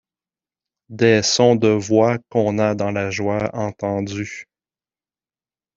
[0.89, 4.47] Des sons de voix qu’on a dans la joie entendus;